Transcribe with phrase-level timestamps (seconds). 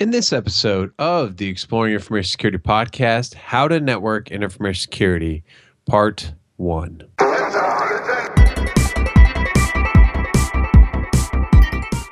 [0.00, 5.44] In this episode of the Exploring Information Security podcast, How to Network in Information Security,
[5.84, 7.02] Part 1.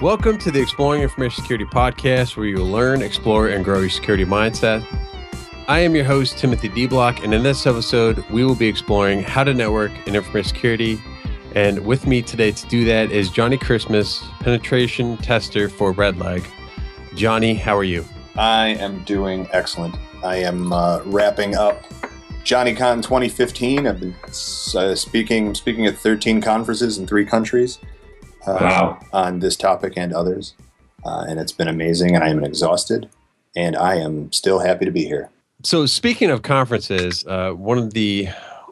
[0.03, 4.27] Welcome to the Exploring Information Security podcast, where you learn, explore, and grow your security
[4.27, 4.87] mindset.
[5.67, 9.23] I am your host, Timothy De Block, and in this episode, we will be exploring
[9.23, 11.01] how to network in information security.
[11.55, 16.47] And with me today to do that is Johnny Christmas, penetration tester for Redleg.
[17.19, 18.05] Johnny, how are you?
[18.37, 19.97] I am doing excellent.
[20.23, 21.83] I am uh, wrapping up
[22.45, 23.89] JohnnyCon 2015.
[23.89, 27.81] I've been uh, speaking speaking at 13 conferences in three countries
[28.47, 29.01] uh, Wow.
[29.13, 30.55] on this topic and others,
[31.05, 32.15] uh, and it's been amazing.
[32.15, 33.09] And I am exhausted,
[33.57, 35.29] and I am still happy to be here.
[35.65, 38.29] So speaking of conferences, uh, one of the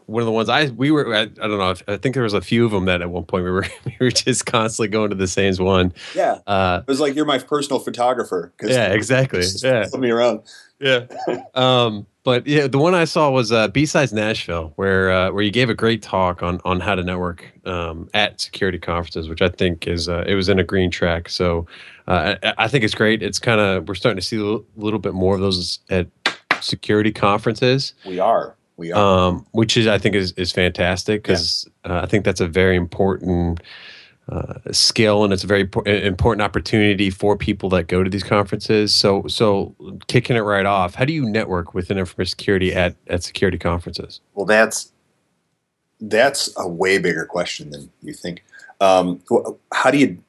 [0.07, 2.23] one of the ones I we were I, I don't know if, I think there
[2.25, 4.89] was a few of them that at one point we were we were just constantly
[4.89, 5.93] going to the same one.
[6.15, 8.53] Yeah, Uh, it was like you're my personal photographer.
[8.63, 9.43] yeah, exactly.
[9.63, 10.41] Yeah, follow me around.
[10.81, 11.07] yeah.
[11.55, 15.53] Um, but yeah, the one I saw was uh, BSides Nashville, where uh, where you
[15.53, 19.49] gave a great talk on on how to network um, at security conferences, which I
[19.49, 21.29] think is uh, it was in a green track.
[21.29, 21.67] So
[22.09, 23.23] uh, I, I think it's great.
[23.23, 26.09] It's kind of we're starting to see a little, little bit more of those at
[26.61, 27.95] security conferences.
[28.05, 28.56] We are.
[28.77, 29.29] We are.
[29.29, 32.77] um, which is I think is is fantastic because uh, I think that's a very
[32.77, 33.61] important
[34.29, 38.25] uh, skill and it's a very po- important opportunity for people that go to these
[38.25, 38.95] conferences.
[38.95, 39.75] So so
[40.09, 44.21] kicking it right off, how do you network within information security at at security conferences?
[44.35, 44.93] Well, that's
[46.01, 48.45] that's a way bigger question than you think.
[48.81, 49.23] Um,
[49.73, 50.23] how do you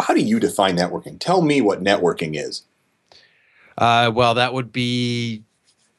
[0.00, 1.18] how do you define networking?
[1.18, 2.62] Tell me what networking is.
[3.78, 5.44] Uh, well, that would be.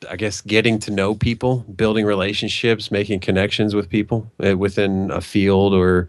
[0.10, 5.22] I guess getting to know people, building relationships, making connections with people uh, within a
[5.22, 6.08] field, or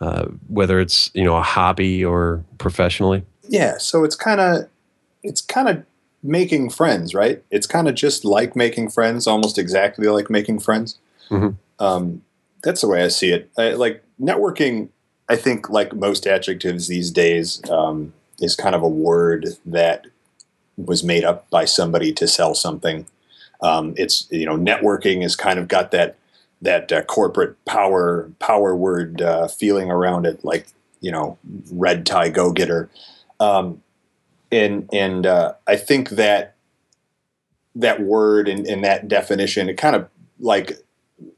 [0.00, 3.24] uh, whether it's you know a hobby or professionally.
[3.48, 4.68] Yeah, so it's kind of
[5.22, 5.84] it's kind of
[6.22, 7.42] making friends, right?
[7.50, 10.98] It's kind of just like making friends, almost exactly like making friends.
[11.30, 11.56] Mhm.
[11.78, 12.22] Um,
[12.62, 13.50] that's the way I see it.
[13.58, 14.88] I, like networking,
[15.28, 20.06] I think, like most adjectives these days, um, is kind of a word that
[20.76, 23.06] was made up by somebody to sell something.
[23.60, 26.16] Um, it's you know, networking has kind of got that
[26.62, 30.68] that uh, corporate power power word uh, feeling around it, like
[31.00, 31.38] you know,
[31.70, 32.88] red tie go getter.
[33.40, 33.82] Um,
[34.50, 36.54] and and uh, I think that
[37.74, 40.08] that word and, and that definition it kind of
[40.40, 40.78] like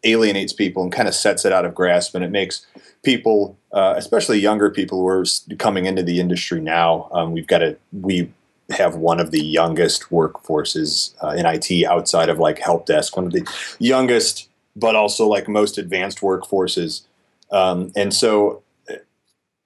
[0.04, 2.66] alienates people and kind of sets it out of grasp, and it makes
[3.02, 5.24] people, uh, especially younger people who are
[5.58, 7.08] coming into the industry now.
[7.12, 8.32] Um, we've got a we
[8.70, 13.26] have one of the youngest workforces uh, in IT outside of like help desk, one
[13.26, 13.46] of the
[13.78, 17.02] youngest, but also like most advanced workforces,
[17.50, 18.94] um, and so uh,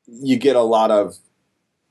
[0.07, 1.17] you get a lot of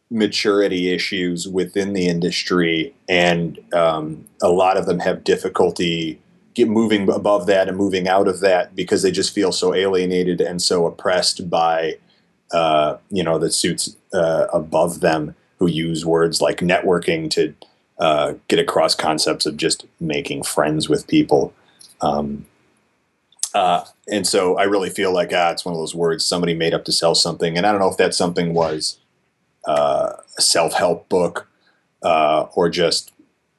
[0.10, 6.20] maturity issues within the industry, and um, a lot of them have difficulty
[6.54, 10.42] get moving above that and moving out of that because they just feel so alienated
[10.42, 11.98] and so oppressed by
[12.52, 17.54] uh, you know the suits uh, above them who use words like networking to
[18.00, 21.54] uh, get across concepts of just making friends with people.
[22.02, 22.48] Um,
[23.54, 26.74] uh, and so I really feel like ah, it's one of those words somebody made
[26.74, 28.98] up to sell something, and I don't know if that something was
[29.68, 31.48] uh, a self-help book
[32.02, 33.12] uh, or just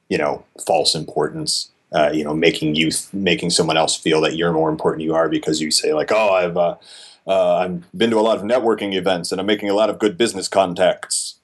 [0.09, 4.51] you know false importance uh, you know making you making someone else feel that you're
[4.51, 6.75] more important than you are because you say like oh i've uh,
[7.27, 10.17] i've been to a lot of networking events and i'm making a lot of good
[10.17, 11.35] business contacts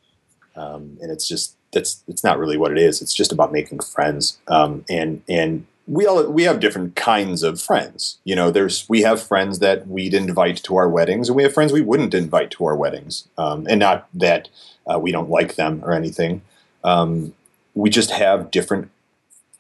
[0.59, 3.01] um, and it's just that's it's not really what it is.
[3.01, 4.37] It's just about making friends.
[4.47, 8.19] Um, and and we all we have different kinds of friends.
[8.25, 11.53] You know there's we have friends that we'd invite to our weddings and we have
[11.53, 13.27] friends we wouldn't invite to our weddings.
[13.37, 14.49] Um, and not that
[14.85, 16.41] uh, we don't like them or anything.
[16.83, 17.33] Um,
[17.73, 18.89] we just have different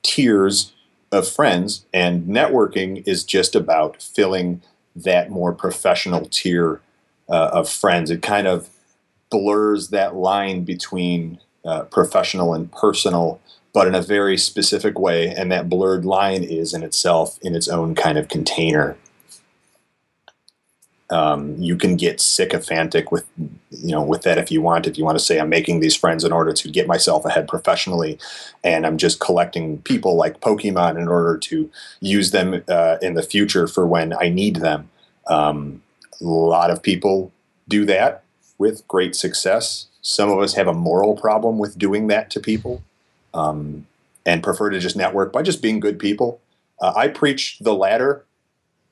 [0.03, 0.73] tiers
[1.11, 4.61] of friends and networking is just about filling
[4.95, 6.81] that more professional tier
[7.29, 8.11] uh, of friends.
[8.11, 8.69] It kind of
[9.29, 13.39] blurs that line between uh, professional and personal
[13.73, 17.67] but in a very specific way and that blurred line is in itself in its
[17.67, 18.97] own kind of container.
[21.11, 23.25] Um, you can get sycophantic with
[23.71, 24.85] you know with that if you want.
[24.85, 27.47] If you want to say i'm making these friends in order to get myself ahead
[27.47, 28.19] professionally
[28.63, 33.23] and i'm just collecting people like pokemon in order to use them uh, in the
[33.23, 34.89] future for when i need them
[35.27, 35.81] um,
[36.21, 37.31] a lot of people
[37.67, 38.23] do that
[38.59, 42.83] with great success some of us have a moral problem with doing that to people
[43.33, 43.87] um,
[44.25, 46.39] and prefer to just network by just being good people
[46.81, 48.25] uh, i preach the latter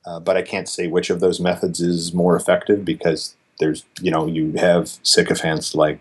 [0.08, 4.10] uh, but I can't say which of those methods is more effective because there's, you
[4.10, 6.00] know, you have sycophants like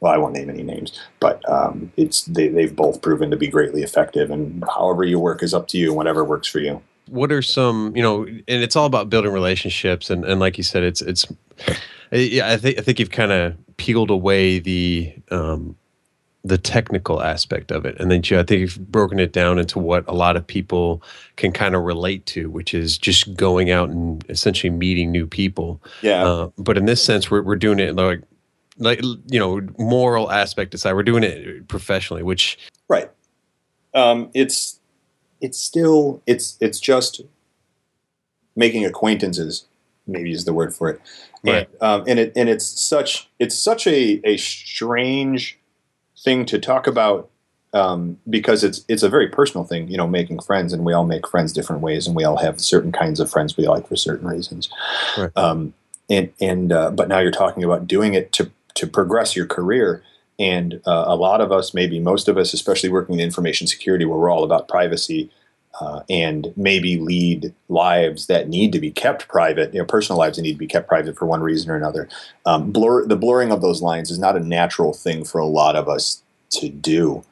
[0.00, 3.48] well, I won't name any names, but um, it's they, they've both proven to be
[3.48, 4.30] greatly effective.
[4.30, 6.80] And however you work is up to you, whatever works for you.
[7.08, 10.62] What are some, you know, and it's all about building relationships, and and like you
[10.62, 11.26] said, it's it's,
[12.12, 15.76] yeah, I think I think you've kind of peeled away the um,
[16.44, 19.78] the technical aspect of it, and then you, I think you've broken it down into
[19.78, 21.02] what a lot of people
[21.36, 25.80] can kind of relate to, which is just going out and essentially meeting new people.
[26.02, 26.24] Yeah.
[26.24, 28.22] Uh, but in this sense, we're we're doing it like
[28.78, 32.58] like you know moral aspect aside we're doing it professionally which
[32.88, 33.10] right
[33.94, 34.80] um, it's
[35.40, 37.22] it's still it's it's just
[38.54, 39.66] making acquaintances
[40.06, 41.00] maybe is the word for it
[41.44, 41.68] Right.
[41.72, 45.58] and, um, and it and it's such it's such a a strange
[46.24, 47.30] thing to talk about
[47.74, 51.04] um, because it's it's a very personal thing you know making friends and we all
[51.04, 53.96] make friends different ways and we all have certain kinds of friends we like for
[53.96, 54.68] certain reasons
[55.16, 55.30] Right.
[55.36, 55.74] um,
[56.10, 60.02] and and uh, but now you're talking about doing it to to progress your career
[60.38, 64.04] and uh, a lot of us maybe most of us especially working in information security
[64.04, 65.30] where we're all about privacy
[65.80, 70.36] uh, and maybe lead lives that need to be kept private you know personal lives
[70.36, 72.08] that need to be kept private for one reason or another.
[72.46, 75.76] Um, blur the blurring of those lines is not a natural thing for a lot
[75.76, 77.24] of us to do.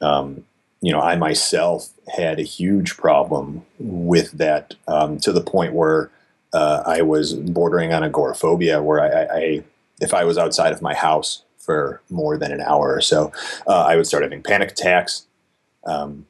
[0.00, 0.44] Um,
[0.82, 6.10] you know, I myself had a huge problem with that um, to the point where
[6.52, 9.64] uh, I was bordering on agoraphobia, where I, I,
[10.00, 13.32] if I was outside of my house for more than an hour or so,
[13.66, 15.26] uh, I would start having panic attacks,
[15.84, 16.26] um,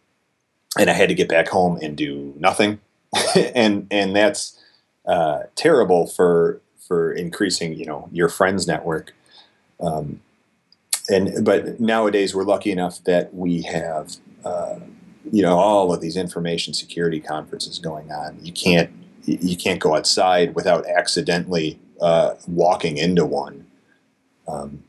[0.79, 2.81] and I had to get back home and do nothing,
[3.55, 4.59] and and that's
[5.07, 9.15] uh, terrible for for increasing, you know, your friends network.
[9.81, 10.21] Um,
[11.09, 14.79] and but nowadays we're lucky enough that we have uh,
[15.31, 18.39] you know all of these information security conferences going on.
[18.43, 18.91] You can't
[19.25, 23.67] you can't go outside without accidentally uh, walking into one.
[24.49, 24.83] Um,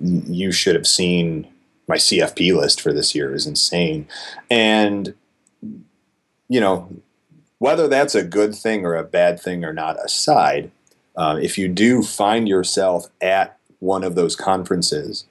[0.00, 1.48] you should have seen
[1.86, 4.06] my CFP list for this year is insane,
[4.50, 5.14] and
[6.48, 6.88] you know
[7.58, 10.70] whether that's a good thing or a bad thing or not aside.
[11.16, 15.24] Uh, if you do find yourself at one of those conferences,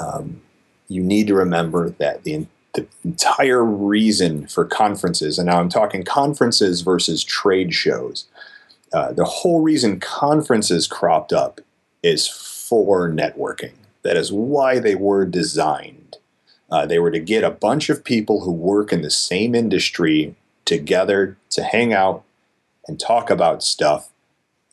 [0.00, 0.42] um,
[0.88, 6.02] you need to remember that the, the entire reason for conferences, and now I'm talking
[6.02, 8.26] conferences versus trade shows,
[8.92, 11.60] uh, the whole reason conferences cropped up
[12.02, 13.72] is for networking.
[14.02, 16.01] That is why they were designed.
[16.72, 20.34] Uh, they were to get a bunch of people who work in the same industry
[20.64, 22.24] together to hang out
[22.88, 24.08] and talk about stuff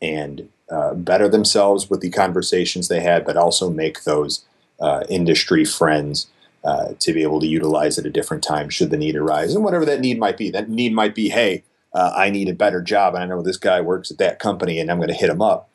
[0.01, 4.45] and uh, better themselves with the conversations they had, but also make those
[4.79, 6.27] uh, industry friends
[6.63, 9.63] uh, to be able to utilize at a different time should the need arise, and
[9.65, 10.49] whatever that need might be.
[10.49, 11.63] That need might be, hey,
[11.93, 14.79] uh, I need a better job, and I know this guy works at that company,
[14.79, 15.69] and I'm going to hit him up.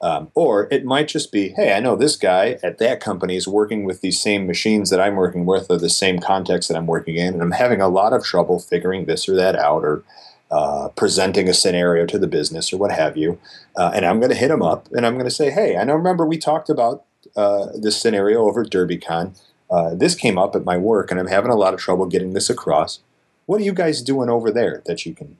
[0.00, 3.48] Um, or it might just be, hey, I know this guy at that company is
[3.48, 6.86] working with these same machines that I'm working with, or the same context that I'm
[6.86, 10.04] working in, and I'm having a lot of trouble figuring this or that out, or
[10.52, 13.40] uh, presenting a scenario to the business, or what have you.
[13.76, 15.84] Uh, and I'm going to hit him up, and I'm going to say, hey, I
[15.84, 15.94] know.
[15.94, 17.04] Remember we talked about
[17.36, 19.38] uh, this scenario over at DerbyCon.
[19.70, 22.34] Uh, this came up at my work, and I'm having a lot of trouble getting
[22.34, 23.00] this across.
[23.46, 25.38] What are you guys doing over there that you can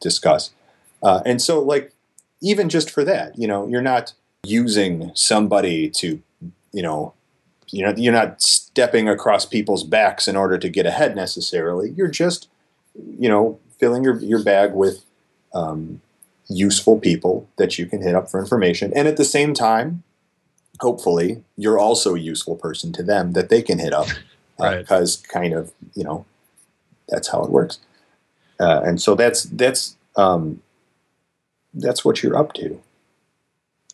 [0.00, 0.50] discuss?
[1.02, 1.92] Uh, and so, like,
[2.40, 4.12] even just for that, you know, you're not
[4.44, 6.20] using somebody to,
[6.72, 7.12] you know,
[7.68, 11.90] you know, you're not stepping across people's backs in order to get ahead necessarily.
[11.90, 12.48] You're just,
[13.18, 15.04] you know, filling your your bag with
[15.54, 16.00] um,
[16.48, 20.02] useful people that you can hit up for information, and at the same time,
[20.80, 24.08] hopefully you're also a useful person to them that they can hit up
[24.58, 24.78] uh, Right.
[24.78, 26.24] because kind of you know
[27.08, 27.78] that's how it works
[28.58, 30.62] uh, and so that's that's um,
[31.74, 32.80] that's what you're up to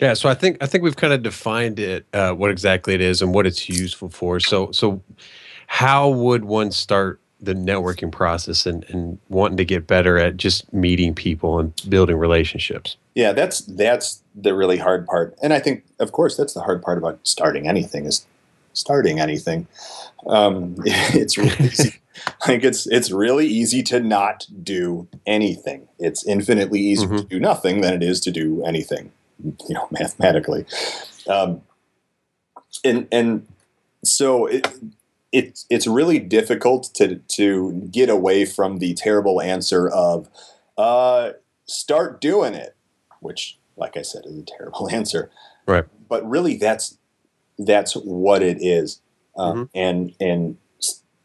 [0.00, 3.00] Yeah, so I think I think we've kind of defined it, uh, what exactly it
[3.00, 4.40] is and what it's useful for.
[4.40, 5.02] So so
[5.66, 10.73] how would one start the networking process and, and wanting to get better at just
[10.73, 12.97] meeting people and building relationships?
[13.16, 16.80] yeah that's that's the really hard part and i think of course that's the hard
[16.83, 18.25] part about starting anything is
[18.76, 19.66] starting anything
[20.26, 21.95] um, it's really easy.
[22.49, 27.28] like it's it's really easy to not do anything it's infinitely easier to Mhm.
[27.28, 29.12] do nothing than it is to do anything
[29.68, 30.64] you know mathematically
[31.28, 31.62] um,
[32.85, 33.47] and and
[34.04, 34.66] so it,
[35.33, 40.28] it it's really difficult to to get away from the terrible answer of
[40.78, 41.33] uh,
[41.66, 42.75] start doing it
[43.21, 45.30] which like i said is a terrible answer
[45.66, 45.85] Right.
[46.09, 46.97] but really that's
[47.58, 49.00] that's what it is
[49.36, 49.68] um, Mhm.
[49.75, 50.56] and and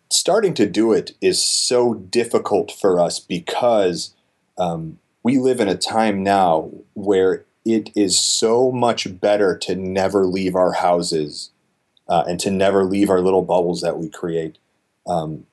[0.10, 4.14] starting to do it is so difficult for us because
[4.58, 10.26] um, we live in a time now where it is so much better to never
[10.26, 11.52] leave our houses
[12.10, 14.58] uh, and to never leave our little bubbles that we create.
[15.08, 15.46] Um,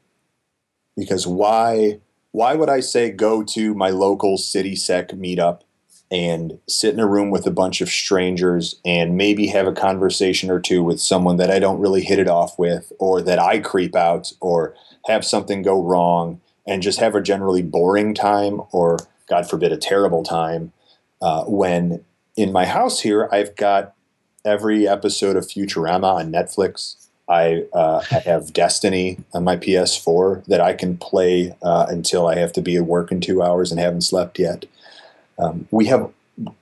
[0.96, 2.00] because why
[2.32, 5.60] why would I say go to my local city sec meetup
[6.10, 10.50] and sit in a room with a bunch of strangers and maybe have a conversation
[10.50, 13.58] or two with someone that I don't really hit it off with or that I
[13.58, 14.74] creep out or
[15.06, 18.98] have something go wrong and just have a generally boring time or
[19.28, 20.72] God forbid a terrible time
[21.20, 22.04] uh, when
[22.36, 23.94] in my house here I've got
[24.44, 26.94] every episode of Futurama on Netflix.
[27.28, 32.36] I, uh, I have Destiny on my PS4 that I can play uh, until I
[32.36, 34.64] have to be at work in two hours and haven't slept yet.
[35.38, 36.10] Um, we have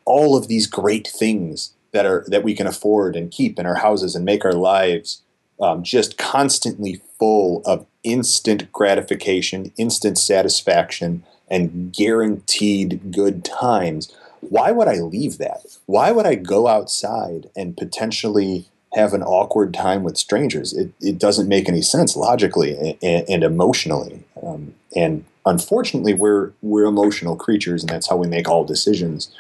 [0.05, 3.77] all of these great things that are that we can afford and keep in our
[3.77, 5.23] houses and make our lives
[5.61, 14.13] um, just constantly full of instant gratification, instant satisfaction, and guaranteed good times.
[14.41, 15.79] Why would I leave that?
[15.87, 20.73] Why would I go outside and potentially have an awkward time with strangers?
[20.73, 24.23] It, it doesn't make any sense logically and, and emotionally.
[24.43, 29.33] Um, and unfortunately, we're we're emotional creatures, and that's how we make all decisions.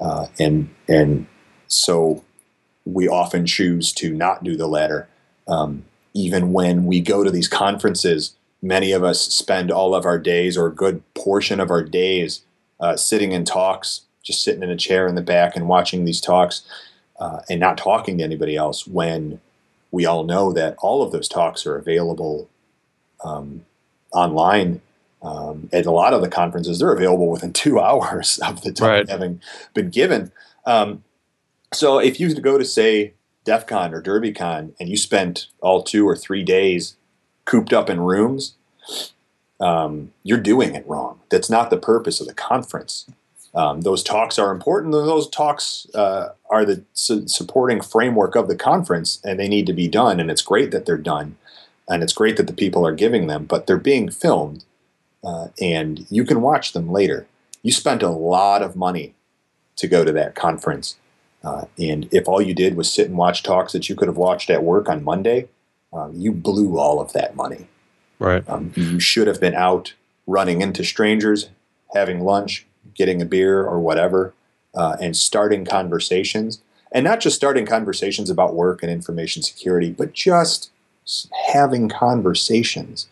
[0.00, 1.26] Uh, and and
[1.68, 2.22] so
[2.84, 5.08] we often choose to not do the latter.
[5.48, 10.18] Um, even when we go to these conferences, many of us spend all of our
[10.18, 12.42] days or a good portion of our days
[12.80, 16.20] uh, sitting in talks, just sitting in a chair in the back and watching these
[16.20, 16.62] talks
[17.20, 19.40] uh, and not talking to anybody else when
[19.92, 22.48] we all know that all of those talks are available
[23.22, 23.64] um,
[24.12, 24.80] online
[25.22, 28.90] um, at a lot of the conferences, they're available within two hours of the time
[28.90, 29.10] right.
[29.10, 29.40] having
[29.74, 30.32] been given.
[30.66, 31.04] Um,
[31.72, 33.14] so if you go to say
[33.44, 36.96] DEF CON or DerbyCon and you spent all two or three days
[37.44, 38.54] cooped up in rooms,
[39.60, 41.20] um, you're doing it wrong.
[41.30, 43.06] That's not the purpose of the conference.
[43.54, 44.92] Um, those talks are important.
[44.92, 49.72] Those talks uh, are the su- supporting framework of the conference, and they need to
[49.72, 50.20] be done.
[50.20, 51.36] And it's great that they're done,
[51.90, 54.64] and it's great that the people are giving them, but they're being filmed
[55.22, 57.26] uh, and you can watch them later.
[57.62, 59.14] You spent a lot of money
[59.76, 60.96] to go to that conference.
[61.42, 64.16] Uh, and if all you did was sit and watch talks that you could have
[64.16, 65.48] watched at work on Monday,
[65.92, 67.66] um, you blew all of that money.
[68.18, 68.46] Right.
[68.48, 69.94] Um, you should have been out
[70.26, 71.48] running into strangers,
[71.94, 74.34] having lunch, getting a beer or whatever,
[74.74, 76.60] uh, and starting conversations.
[76.92, 80.70] And not just starting conversations about work and information security, but just
[81.52, 83.08] having conversations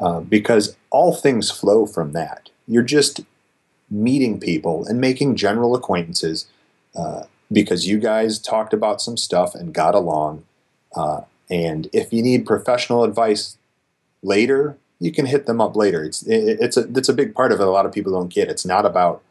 [0.00, 2.50] uh, because all things flow from that.
[2.66, 3.20] You're just
[3.90, 6.46] meeting people and making general acquaintances
[6.94, 10.44] uh, because you guys talked about some stuff and got along.
[10.94, 13.56] Uh, and if you need professional advice
[14.22, 16.04] later, you can hit them up later.
[16.04, 17.66] It's it, it's a it's a big part of it.
[17.66, 18.48] A lot of people don't get.
[18.48, 19.22] It's not about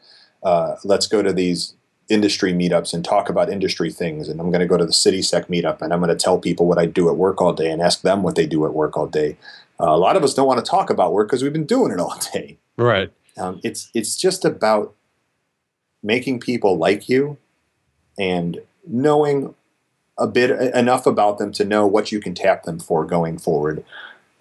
[0.43, 1.73] uh, let's go to these
[2.09, 4.29] industry meetups and talk about industry things.
[4.29, 6.39] And I'm going to go to the city sec meetup and I'm going to tell
[6.39, 8.73] people what I do at work all day and ask them what they do at
[8.73, 9.37] work all day.
[9.79, 11.91] Uh, a lot of us don't want to talk about work because we've been doing
[11.91, 12.57] it all day.
[12.77, 13.11] Right.
[13.37, 14.95] Um, it's it's just about
[16.01, 17.37] making people like you
[18.17, 19.53] and knowing
[20.17, 23.83] a bit enough about them to know what you can tap them for going forward,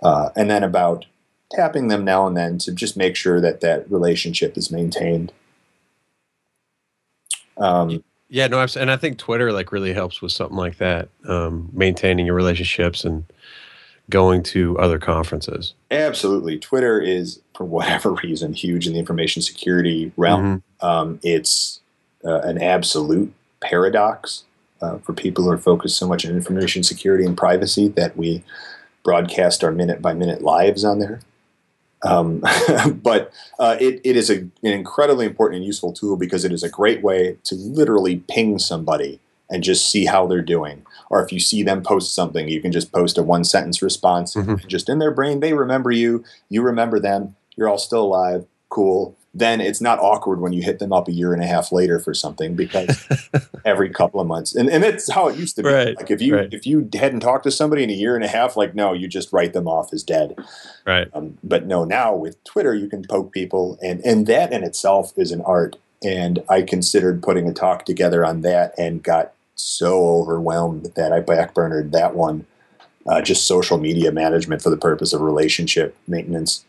[0.02, 1.04] uh, and then about
[1.50, 5.32] tapping them now and then to just make sure that that relationship is maintained.
[7.58, 11.68] Um, yeah, no, and I think Twitter like really helps with something like that, um,
[11.72, 13.24] maintaining your relationships and
[14.10, 15.74] going to other conferences.
[15.90, 16.58] Absolutely.
[16.58, 20.62] Twitter is, for whatever reason, huge in the information security realm.
[20.80, 20.86] Mm-hmm.
[20.86, 21.80] Um, it's
[22.24, 24.44] uh, an absolute paradox
[24.80, 28.42] uh, for people who are focused so much on information security and privacy that we
[29.02, 31.20] broadcast our minute by minute lives on there.
[32.02, 32.42] Um,
[33.02, 36.62] but uh, it, it is a, an incredibly important and useful tool because it is
[36.62, 40.84] a great way to literally ping somebody and just see how they're doing.
[41.08, 44.34] Or if you see them post something, you can just post a one sentence response.
[44.34, 44.66] Mm-hmm.
[44.66, 49.16] Just in their brain, they remember you, you remember them, you're all still alive, cool.
[49.36, 51.98] Then it's not awkward when you hit them up a year and a half later
[51.98, 53.06] for something because
[53.66, 55.68] every couple of months, and, and it's how it used to be.
[55.68, 55.94] Right.
[55.94, 56.54] Like if you right.
[56.54, 59.06] if you hadn't talked to somebody in a year and a half, like no, you
[59.08, 60.36] just write them off as dead.
[60.86, 61.08] Right.
[61.12, 65.12] Um, but no, now with Twitter, you can poke people, and and that in itself
[65.16, 65.76] is an art.
[66.02, 71.20] And I considered putting a talk together on that, and got so overwhelmed that I
[71.20, 72.46] backburnered that one.
[73.06, 76.64] Uh, just social media management for the purpose of relationship maintenance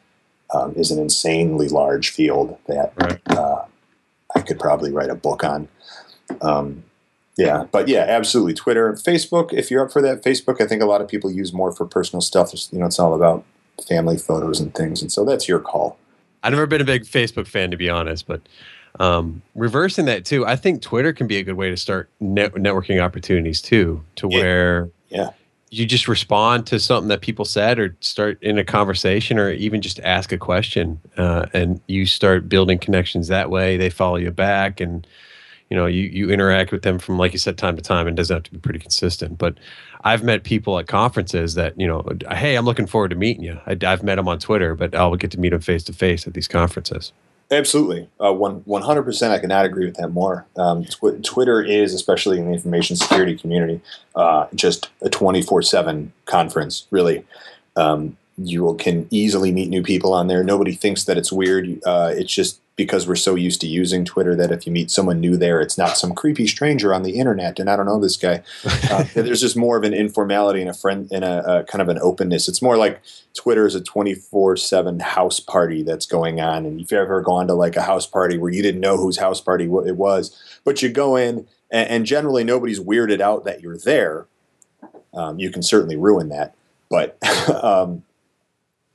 [0.54, 3.20] um, is an insanely large field that right.
[3.28, 3.66] uh,
[4.36, 5.68] I could probably write a book on.
[6.42, 6.84] Um,
[7.38, 8.56] yeah, but yeah, absolutely.
[8.56, 9.54] Twitter, Facebook.
[9.54, 10.60] If you're up for that, Facebook.
[10.60, 12.52] I think a lot of people use more for personal stuff.
[12.72, 13.46] You know, it's all about
[13.88, 15.98] family photos and things, and so that's your call.
[16.44, 18.42] I've never been a big Facebook fan, to be honest, but
[19.00, 22.54] um, reversing that too, I think Twitter can be a good way to start net-
[22.54, 24.40] networking opportunities too, to yeah.
[24.40, 25.30] where yeah.
[25.70, 29.82] You just respond to something that people said or start in a conversation or even
[29.82, 34.32] just ask a question uh, and you start building connections that way they follow you
[34.32, 35.06] back and
[35.70, 38.16] you know you, you interact with them from like you said time to time and
[38.16, 39.38] doesn't have to be pretty consistent.
[39.38, 39.58] But
[40.04, 43.60] i've met people at conferences that you know hey i'm looking forward to meeting you.
[43.66, 46.28] I, have met them on twitter but i'll get to meet them face to face
[46.28, 47.12] at these conferences
[47.50, 49.32] Absolutely, uh, one one hundred percent.
[49.32, 50.46] I cannot agree with that more.
[50.58, 53.80] Um, tw- Twitter is, especially in the information security community,
[54.16, 56.88] uh, just a twenty four seven conference.
[56.92, 57.26] Really,
[57.78, 60.44] um, you can easily meet new people on there.
[60.44, 61.80] Nobody thinks that it's weird.
[61.86, 65.20] Uh, it's just because we're so used to using Twitter that if you meet someone
[65.20, 68.16] new there, it's not some creepy stranger on the internet and I don't know this
[68.16, 68.44] guy.
[68.90, 71.90] Uh, there's just more of an informality and a friend and a, a, kind of
[71.90, 72.48] an openness.
[72.48, 73.02] It's more like
[73.34, 76.66] Twitter is a 24 seven house party that's going on.
[76.66, 79.18] And if you've ever gone to like a house party where you didn't know whose
[79.18, 83.62] house party it was, but you go in and, and generally nobody's weirded out that
[83.62, 84.28] you're there.
[85.14, 86.56] Um, you can certainly ruin that.
[86.90, 87.18] But
[87.64, 88.04] um,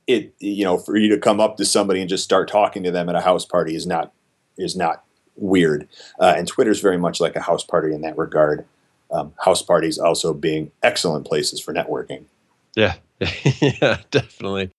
[0.07, 2.91] it you know for you to come up to somebody and just start talking to
[2.91, 4.11] them at a house party is not
[4.57, 5.03] is not
[5.35, 5.87] weird.
[6.19, 8.65] Uh, and twitter's very much like a house party in that regard.
[9.11, 12.25] Um, house parties also being excellent places for networking.
[12.75, 12.95] Yeah.
[13.61, 14.71] Yeah definitely.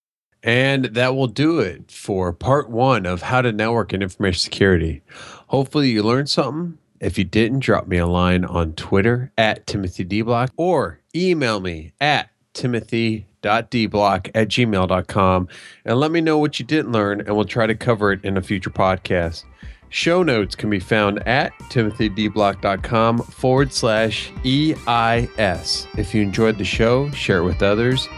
[0.42, 5.02] And that will do it for part one of how to network in information security.
[5.48, 6.78] Hopefully you learned something.
[7.00, 11.92] If you didn't drop me a line on twitter at timothy dblock or email me
[12.00, 15.48] at timothy dblock at gmail.com
[15.84, 18.36] and let me know what you didn't learn and we'll try to cover it in
[18.36, 19.44] a future podcast.
[19.90, 25.86] Show notes can be found at timothydblock.com forward slash EIS.
[25.96, 28.08] If you enjoyed the show, share it with others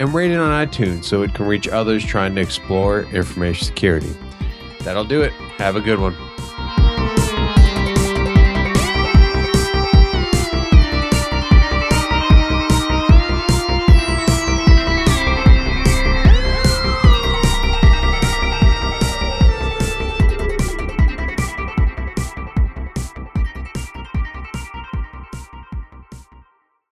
[0.00, 4.16] and rate it on iTunes so it can reach others trying to explore information security.
[4.80, 5.32] That'll do it.
[5.58, 6.16] Have a good one.